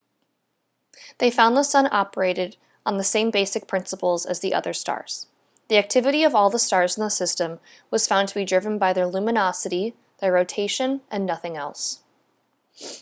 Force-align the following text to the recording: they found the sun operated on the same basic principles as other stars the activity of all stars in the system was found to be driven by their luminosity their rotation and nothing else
they 1.19 1.29
found 1.29 1.55
the 1.55 1.61
sun 1.61 1.87
operated 1.93 2.57
on 2.87 2.97
the 2.97 3.03
same 3.03 3.29
basic 3.29 3.67
principles 3.67 4.25
as 4.25 4.43
other 4.51 4.73
stars 4.73 5.27
the 5.67 5.77
activity 5.77 6.23
of 6.23 6.33
all 6.33 6.49
stars 6.57 6.97
in 6.97 7.03
the 7.03 7.09
system 7.11 7.59
was 7.91 8.07
found 8.07 8.27
to 8.27 8.33
be 8.33 8.43
driven 8.43 8.79
by 8.79 8.93
their 8.93 9.05
luminosity 9.05 9.93
their 10.17 10.31
rotation 10.31 11.01
and 11.11 11.27
nothing 11.27 11.55
else 11.55 11.99